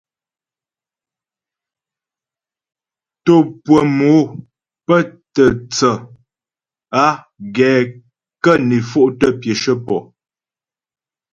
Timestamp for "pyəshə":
9.39-9.73